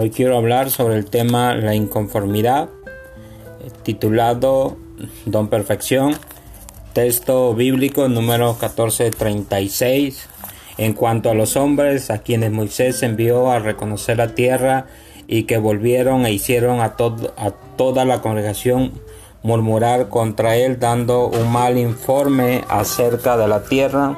[0.00, 2.68] Hoy quiero hablar sobre el tema la inconformidad,
[3.82, 4.76] titulado
[5.26, 6.14] Don Perfección,
[6.92, 10.28] texto bíblico número 1436.
[10.76, 14.86] En cuanto a los hombres a quienes Moisés envió a reconocer la tierra
[15.26, 16.94] y que volvieron e hicieron a,
[17.36, 18.92] a toda la congregación
[19.42, 24.16] murmurar contra él dando un mal informe acerca de la tierra,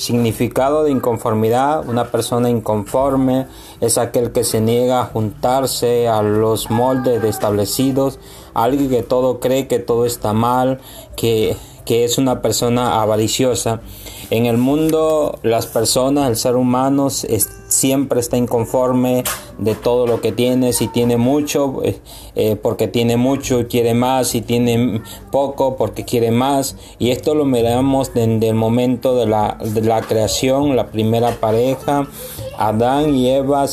[0.00, 1.86] Significado de inconformidad.
[1.86, 3.48] Una persona inconforme
[3.82, 8.18] es aquel que se niega a juntarse a los moldes establecidos.
[8.54, 10.80] Alguien que todo cree que todo está mal,
[11.18, 11.54] que,
[11.84, 13.82] que es una persona avariciosa.
[14.30, 19.22] En el mundo las personas, el ser humano siempre está inconforme
[19.60, 20.72] de todo lo que tiene.
[20.72, 21.98] Si tiene mucho, eh,
[22.34, 24.28] eh, porque tiene mucho, quiere más.
[24.28, 26.76] Si tiene poco, porque quiere más.
[26.98, 32.08] Y esto lo miramos desde el momento de la, de la creación, la primera pareja.
[32.58, 33.66] Adán y Eva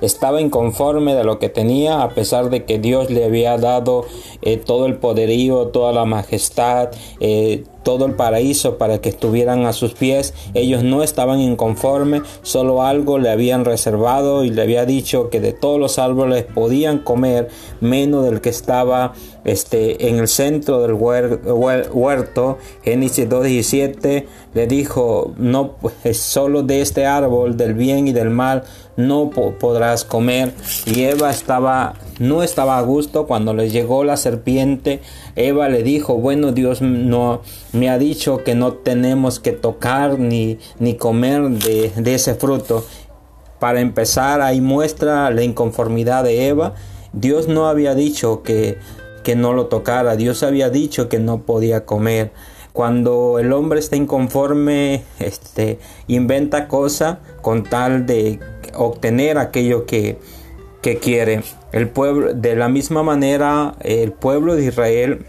[0.00, 4.04] estaba inconforme de lo que tenía a pesar de que Dios le había dado
[4.42, 6.90] eh, todo el poderío, toda la majestad,
[7.82, 10.34] todo el paraíso para que estuvieran a sus pies.
[10.54, 14.95] Ellos no estaban inconformes, solo algo le habían reservado y le había dicho
[15.30, 17.48] que de todos los árboles podían comer
[17.80, 19.12] menos del que estaba
[19.44, 22.58] este, en el centro del huerto.
[22.82, 28.64] Génesis 2.17 le dijo, no, pues, solo de este árbol del bien y del mal
[28.96, 30.52] no podrás comer.
[30.86, 35.00] Y Eva estaba, no estaba a gusto cuando le llegó la serpiente.
[35.36, 40.58] Eva le dijo, bueno, Dios no me ha dicho que no tenemos que tocar ni,
[40.78, 42.84] ni comer de, de ese fruto.
[43.66, 46.74] Para empezar, ahí muestra la inconformidad de Eva.
[47.12, 48.78] Dios no había dicho que,
[49.24, 52.30] que no lo tocara, Dios había dicho que no podía comer.
[52.72, 58.38] Cuando el hombre está inconforme, este, inventa cosas con tal de
[58.76, 60.16] obtener aquello que,
[60.80, 61.42] que quiere.
[61.72, 65.26] El pueblo, de la misma manera, el pueblo de Israel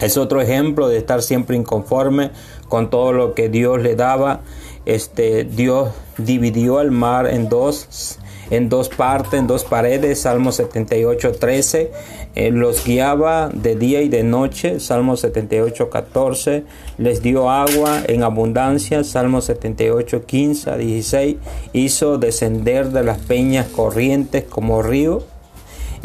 [0.00, 2.30] es otro ejemplo de estar siempre inconforme
[2.68, 4.40] con todo lo que Dios le daba.
[4.84, 8.18] Este, Dios dividió el mar en dos
[8.50, 11.90] en dos partes, en dos paredes, Salmo 78, 13,
[12.34, 16.64] eh, los guiaba de día y de noche, Salmo 78, 14,
[16.98, 21.36] les dio agua en abundancia, Salmo 78, 15 16,
[21.72, 25.24] hizo descender de las peñas corrientes como río,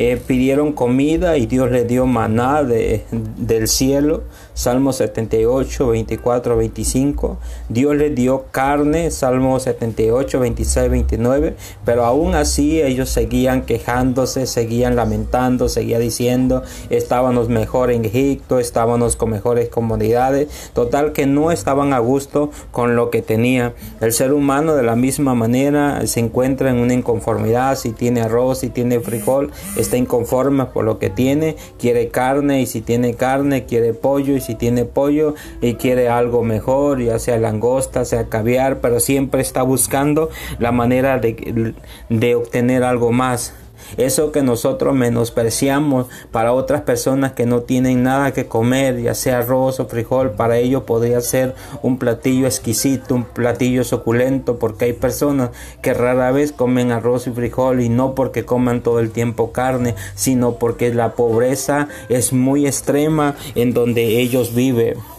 [0.04, 4.24] eh, pidieron comida y Dios les dio maná de, del cielo.
[4.56, 7.38] Salmo 78, 24, 25.
[7.70, 9.12] Dios les dio carne.
[9.12, 11.56] Salmo 78, 26, 29.
[11.86, 19.16] Pero aún así ellos seguían quejándose, seguían lamentando, seguían diciendo, estábamos mejor en Egipto, estábamos
[19.16, 20.72] con mejores comodidades.
[20.74, 23.76] Total que no estaban a gusto con lo que tenía.
[24.00, 27.78] El ser humano de la misma manera se encuentra en una inconformidad.
[27.78, 32.66] Si tiene arroz, si tiene frijol, está inconforme por lo que tiene, quiere carne y
[32.66, 37.38] si tiene carne quiere pollo y si tiene pollo y quiere algo mejor, ya sea
[37.38, 41.74] langosta, sea caviar, pero siempre está buscando la manera de,
[42.10, 43.54] de obtener algo más.
[43.98, 49.40] Eso que nosotros menospreciamos para otras personas que no tienen nada que comer, ya sea
[49.40, 54.94] arroz o frijol, para ellos podría ser un platillo exquisito, un platillo suculento, porque hay
[54.94, 59.52] personas que rara vez comen arroz y frijol y no porque coman todo el tiempo
[59.52, 65.11] carne, sino porque la pobreza es muy extrema en donde ellos viven.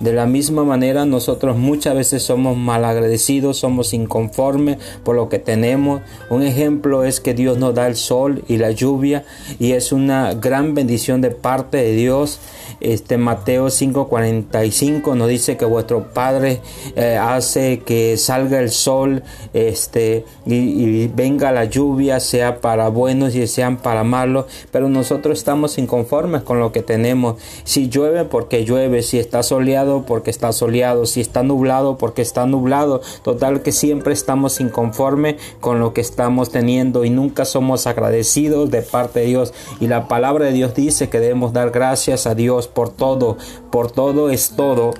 [0.00, 6.02] De la misma manera nosotros muchas veces somos malagradecidos, somos inconformes por lo que tenemos.
[6.30, 9.24] Un ejemplo es que Dios nos da el sol y la lluvia
[9.58, 12.38] y es una gran bendición de parte de Dios.
[12.80, 16.60] Este Mateo 5:45 nos dice que vuestro Padre
[16.94, 23.34] eh, hace que salga el sol este, y, y venga la lluvia, sea para buenos
[23.34, 27.42] y sean para malos, pero nosotros estamos inconformes con lo que tenemos.
[27.64, 32.46] Si llueve porque llueve, si está soleado porque está soleado, si está nublado porque está
[32.46, 33.00] nublado.
[33.22, 38.82] Total que siempre estamos inconforme con lo que estamos teniendo y nunca somos agradecidos de
[38.82, 39.54] parte de Dios.
[39.80, 43.36] Y la palabra de Dios dice que debemos dar gracias a Dios por todo,
[43.70, 44.92] por todo es todo.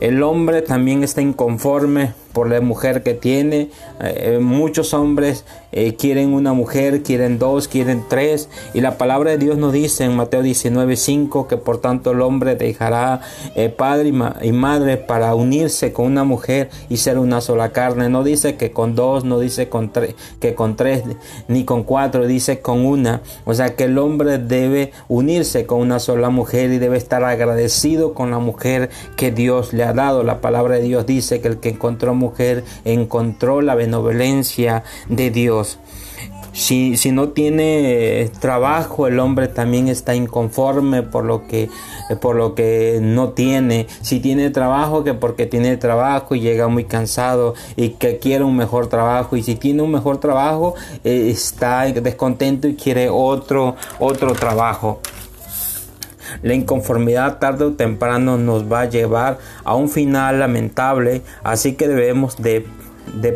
[0.00, 3.70] El hombre también está inconforme por la mujer que tiene.
[4.00, 8.48] Eh, muchos hombres eh, quieren una mujer, quieren dos, quieren tres.
[8.74, 12.20] Y la palabra de Dios nos dice en Mateo 19, 5 que por tanto el
[12.20, 13.20] hombre dejará
[13.54, 14.12] eh, padre
[14.42, 18.08] y, madre para unirse con una mujer y ser una sola carne.
[18.08, 19.90] No dice que con dos, no dice con
[20.40, 21.02] que con tres,
[21.48, 23.22] ni con cuatro, dice con una.
[23.44, 28.14] O sea que el hombre debe unirse con una sola mujer y debe estar agradecido
[28.14, 30.22] con la mujer que Dios le ha dado.
[30.22, 35.78] La palabra de Dios dice que el que encontró mujer encontró la benevolencia de Dios.
[36.52, 41.70] Si, si no tiene trabajo, el hombre también está inconforme por lo que
[42.20, 43.86] por lo que no tiene.
[44.02, 48.56] Si tiene trabajo, que porque tiene trabajo y llega muy cansado y que quiere un
[48.56, 49.36] mejor trabajo.
[49.36, 50.74] Y si tiene un mejor trabajo,
[51.04, 55.00] eh, está descontento y quiere otro otro trabajo.
[56.42, 61.88] La inconformidad tarde o temprano nos va a llevar a un final lamentable, así que
[61.88, 62.66] debemos de,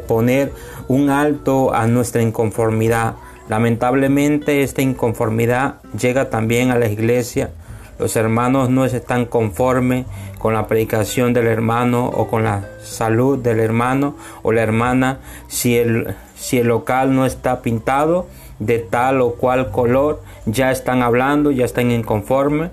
[0.07, 0.53] poner
[0.89, 3.15] un alto a nuestra inconformidad.
[3.49, 7.51] Lamentablemente esta inconformidad llega también a la iglesia.
[7.99, 10.05] Los hermanos no están conformes
[10.39, 15.21] con la predicación del hermano o con la salud del hermano o la hermana.
[15.49, 18.27] Si el, si el local no está pintado,
[18.59, 22.71] de tal o cual color, ya están hablando, ya están inconformes.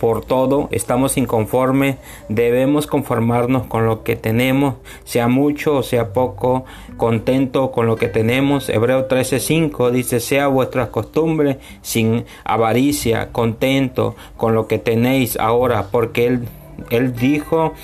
[0.00, 1.96] Por todo, estamos inconformes,
[2.28, 6.64] debemos conformarnos con lo que tenemos, sea mucho o sea poco,
[6.96, 8.68] contento con lo que tenemos.
[8.68, 16.28] Hebreo 13:5 dice, sea vuestras costumbres sin avaricia, contento con lo que tenéis ahora, porque
[16.28, 16.48] Él
[16.90, 17.74] él dijo,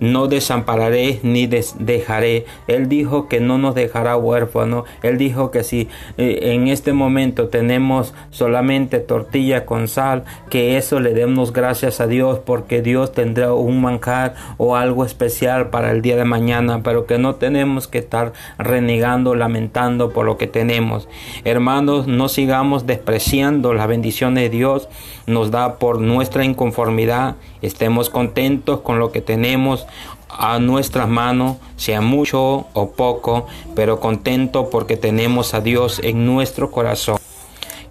[0.00, 2.46] no desampararé ni dejaré.
[2.66, 4.84] Él dijo que no nos dejará huérfano.
[5.02, 11.00] Él dijo que si eh, en este momento tenemos solamente tortilla con sal, que eso
[11.00, 16.02] le demos gracias a Dios porque Dios tendrá un manjar o algo especial para el
[16.02, 21.08] día de mañana, pero que no tenemos que estar renegando, lamentando por lo que tenemos.
[21.44, 24.88] Hermanos, no sigamos despreciando la bendición de Dios
[25.26, 27.36] nos da por nuestra inconformidad.
[27.60, 28.37] Estemos contentos
[28.82, 29.86] con lo que tenemos
[30.28, 36.70] a nuestras manos, sea mucho o poco, pero contento porque tenemos a Dios en nuestro
[36.70, 37.18] corazón.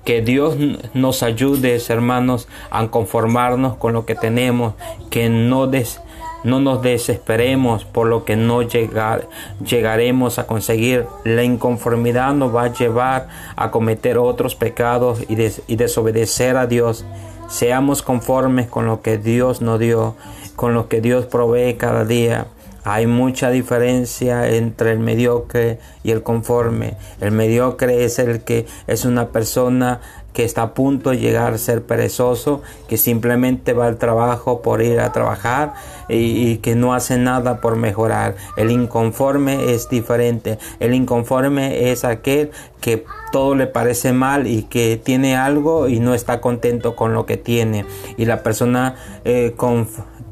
[0.05, 0.55] Que Dios
[0.93, 4.73] nos ayude, hermanos, a conformarnos con lo que tenemos,
[5.09, 5.99] que no des
[6.43, 9.27] no nos desesperemos por lo que no llegar,
[9.65, 11.05] llegaremos a conseguir.
[11.23, 15.37] La inconformidad nos va a llevar a cometer otros pecados y,
[15.67, 17.05] y desobedecer a Dios.
[17.49, 20.15] Seamos conformes con lo que Dios nos dio,
[20.55, 22.47] con lo que Dios provee cada día.
[22.83, 26.95] Hay mucha diferencia entre el mediocre y el conforme.
[27.19, 29.99] El mediocre es el que es una persona
[30.33, 34.81] que está a punto de llegar a ser perezoso, que simplemente va al trabajo por
[34.81, 35.73] ir a trabajar
[36.09, 38.35] y, que no hace nada por mejorar.
[38.55, 40.59] El inconforme es diferente.
[40.79, 42.51] El inconforme es aquel
[42.81, 47.25] que todo le parece mal y que tiene algo y no está contento con lo
[47.25, 47.85] que tiene.
[48.17, 48.95] Y la persona
[49.25, 49.55] eh,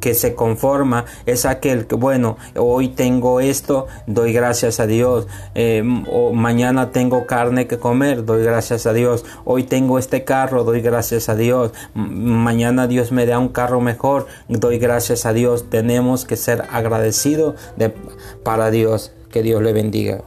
[0.06, 5.28] que se conforma es aquel que, bueno, hoy tengo esto, doy gracias a Dios.
[5.56, 9.26] Eh, mañana tengo carne que comer, doy gracias a Dios.
[9.46, 11.72] Hoy tengo este carro, doy gracias a Dios.
[11.94, 15.70] mañana Dios me da un carro mejor, doy gracias a Dios.
[15.70, 17.94] Tenemos que ser agradecidos de,
[18.44, 19.12] para Dios.
[19.30, 20.24] Que Dios le bendiga.